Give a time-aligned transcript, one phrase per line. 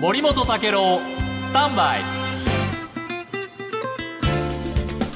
[0.00, 2.00] 森本武郎スタンバイ。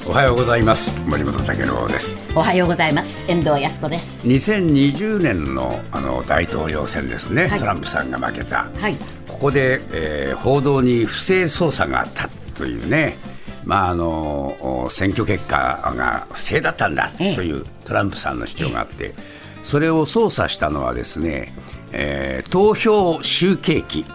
[0.07, 0.93] おはようございます。
[1.07, 2.15] 森本武郎です。
[2.35, 3.19] おはようございます。
[3.27, 4.27] 遠藤康子です。
[4.27, 7.59] 2020年のあの大統領選ですね、はい。
[7.59, 8.95] トランプさんが負けた、はい。
[9.27, 13.17] ここで、えー報道に不正操作があったというね。
[13.63, 17.29] まああのお選挙結果が不正だったんだとえ。
[17.29, 19.15] えいうトランプさんの主張があって、
[19.63, 21.55] それを操作したのはですね、
[21.91, 24.05] えー投票集計機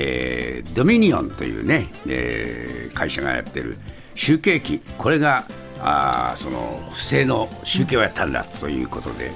[0.00, 3.78] えードミニオンというね、えー会社がやってる
[4.14, 5.44] 集計機、これが
[5.80, 9.32] あーその不正の集計をやったんだということで、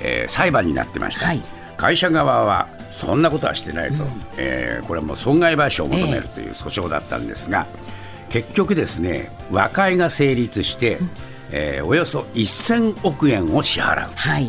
[0.00, 1.42] えー裁判になってました、はい。
[1.76, 4.04] 会社側はそんなことはしてないと、
[4.38, 7.66] えーこれはもう損害賠償を求めるという訴訟だったんですが、
[8.30, 10.98] 結局ですね和解が成立して、
[11.52, 14.10] えーおよそ1000億円を支払う。
[14.14, 14.48] はい。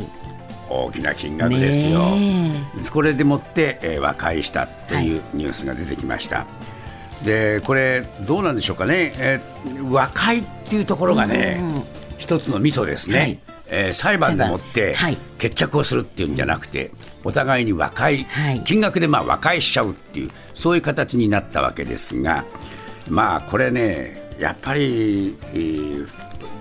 [0.70, 2.00] 大きな金額ですよ。
[2.16, 2.67] ね
[2.98, 6.48] これでもって、えー和解したというニュースが出てきました。
[7.24, 11.62] でこれどうなんでしょうかね、えー和解っていうところがね、
[12.18, 13.40] 一つのミソですね、はい。
[13.68, 14.96] えー裁判でもって
[15.38, 16.90] 決着をするっていうんじゃなくて、
[17.24, 18.62] お互いに和解、はい。
[18.64, 22.46] 金額でまあ和解しちゃうっていう、そういう形になったわけですが、
[23.08, 26.08] まあこれね、やっぱり、えー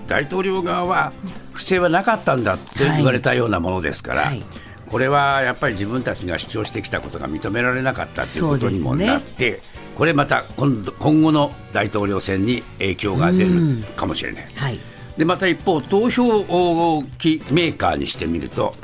[0.07, 1.13] 大統領側は
[1.53, 2.65] 不正はなかったんだって
[2.97, 4.23] 言われたようなものですから。
[4.25, 4.45] はい
[4.91, 9.61] これはやっぱり自分たちが主張してきたことが認められなかったということにもなって、
[9.97, 14.47] これまた今度今後の大統領選に影響が出るかもしれない。
[14.55, 14.79] はい。
[15.17, 18.75] でまた一方、投票機メーカーにしてみると、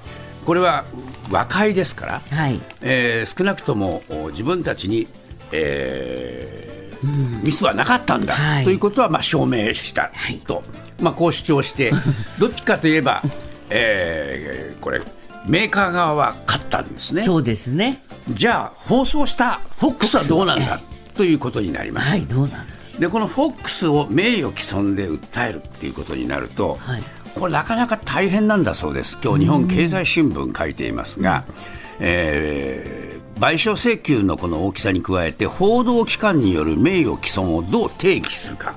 [0.47, 0.85] これは
[1.31, 2.61] 和解ですから、はい。
[2.81, 5.07] えー少なくともお自分たちに、
[5.53, 6.83] えー
[7.43, 8.65] ミスはなかったんだ、はい。
[8.65, 10.39] ということはまあ証明したはい。
[10.47, 10.63] と、
[11.01, 11.93] まあ、こう主張して、
[12.39, 13.23] どっちかといえば、
[13.71, 15.03] えーこれ、
[15.47, 17.23] メーカー側は勝ったんですね。
[17.23, 18.03] そうですね。
[18.31, 20.81] じゃあ、放送したフォックスはどうなんだ？
[21.15, 22.11] ということになります。
[22.11, 27.03] はいどうなんでしょでこのフォックスを名誉毀損で訴えるっていうことになると、はい。
[27.35, 29.19] これなかなか大変なんだそうです。
[29.23, 31.45] 今日日本経済新聞書いていますが、
[32.01, 38.77] えー賠償請求のこの大きさに加えて報道機関による名誉毀損をどう定義するか、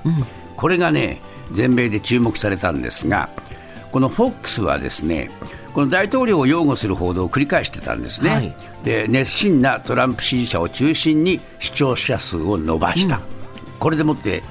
[0.56, 1.20] これがね
[1.52, 3.28] 全米で注目されたんですが
[3.92, 5.30] このフォックスはですね
[5.76, 8.54] この大統領を擁護する報道を繰り返してたんですね、はい。
[8.82, 13.20] で熱心なトランプ支持者を中心に視聴者数を伸ばした、
[13.78, 14.42] これでもって、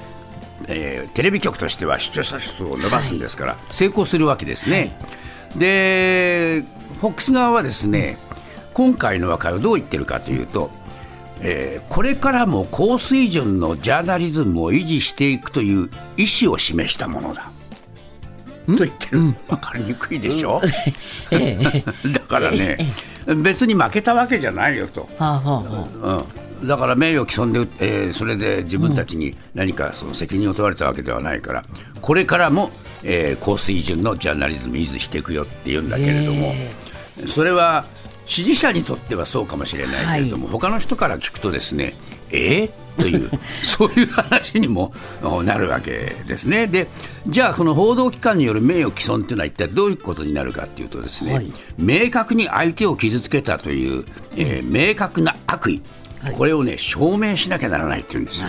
[0.67, 4.95] えーテレビ局としては視聴者数を伸ばすんですから、成功するわけですね、
[5.57, 6.63] で
[6.99, 8.19] フォックス側はですね
[8.75, 10.69] 今回の和解をどう言ってるかというと、
[11.41, 17.49] えーこれからも高水準のジャーナリズムを維持していくという意思を示したものだ。
[18.65, 20.61] と言ってる、分かりにくいでしょ、
[22.11, 22.77] だからね、
[23.43, 25.41] 別に負けたわけじゃないよと、うはあは
[26.03, 26.25] あは
[26.61, 31.63] うん、だから名誉毀損で、えーそれで自分たちに何かその責任を問われたわけではないから、
[32.01, 32.71] これからも、
[33.03, 36.55] えー高水準のジャーナリズム維持していくよって言うんだけれども、
[37.25, 37.85] それは
[38.25, 41.93] 支持者にとってはそうかもしれないけれども、他の人から聞くとですね、
[42.31, 43.01] えー？
[43.01, 43.29] という、
[43.63, 46.65] そういう話にもおなるわけですね。
[46.67, 46.87] で、
[47.27, 51.51] じゃあ、その報道機関による名誉毀損というのは一体どういうことになるかというとですね、はい。
[51.77, 54.05] 明確に相手を傷つけたという、
[54.37, 55.81] えー明確な悪意、
[56.37, 58.47] これをね、証明しなきゃならないっていうんですよ。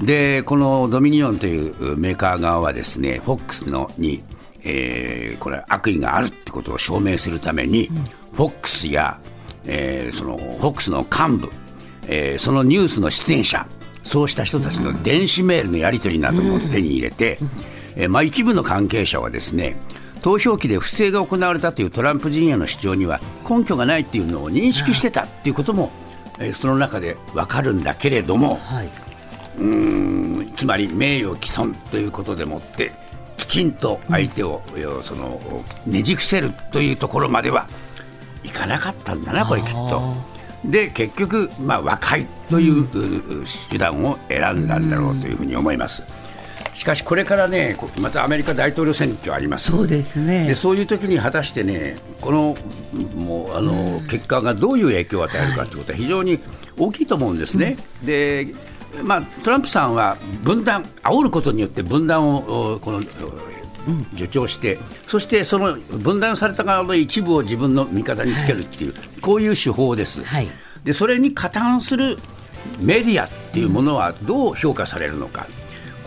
[0.00, 4.22] で、このドミニオンというメーカー側はですね、フォックスのに、
[4.64, 9.18] えーこれ悪意があるってことを証明するために、フォックスや、
[9.64, 11.50] えーそのフォックスの幹部、
[12.08, 13.66] えーそのニュースの出演者、
[14.02, 17.38] そうした人たちの電子メールのやり取りなども手に入れて、
[17.96, 19.76] えーまあ、一部の関係者はですね、
[20.22, 25.90] 投票機で不正が行われたというトランプ陣営の主張には根拠がないっていうのを認識してたっていうことも、
[26.38, 28.90] えーその中で分かるんだけれども、はい。
[30.54, 32.92] つまり名誉毀損ということでもって
[33.38, 35.40] きちんと相手を、要その
[35.86, 37.66] ねじ伏せるというところまでは
[38.44, 40.36] いかなかったんだなこれきっと。
[40.64, 46.02] で結局、まあ、和解という、う手段を選んだんだろうというふうに思います。
[46.76, 52.54] しかしこれからねこまたアメリカ大統領選挙ありますそうですねでそういう時に果たしてねこの
[53.16, 56.38] もうあの、結果がどういう影響を与えるかということは非常に
[56.76, 57.78] 大きいと思うんですね。
[58.04, 58.54] で
[59.02, 63.00] まあ、トランプさんは分断煽ることによって分断をおこのお
[64.14, 70.24] 助長して、そしてその分断された側の一部を自分の味方につけるっていう、こういう手法です。
[70.24, 70.48] はい。
[70.84, 72.18] でそれに加担する
[72.80, 75.46] メディアっていうものはどう評価されるのか、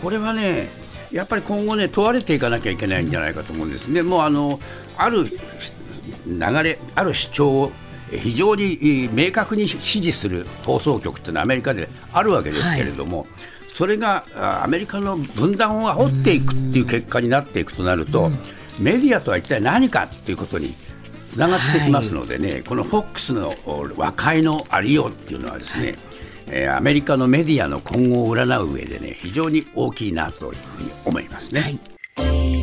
[0.02, 0.68] これはね、
[1.12, 4.60] やっぱり今後ね、問われていかなきゃいけないんじゃないかと思うんですね、もうあの
[4.96, 7.72] ある流れ、ある主張を、
[8.10, 13.28] 非常に明確に支持する放送局っていうのはアメリカであるわけですけれども、はい、
[13.72, 14.24] それが
[14.62, 18.30] アメリカの分断を煽っていくっていう結果になっていくとなると、
[18.80, 20.74] メディアとは一体何かっていうことに
[21.28, 23.54] つながってきますのでね、はい、この FOX の
[23.96, 25.96] 和解のありようっていうのはですね、
[26.48, 31.60] えー、アメリカのメディアの今後を占う上でね非常に大きいなというふうに思いますね。
[31.60, 32.59] はい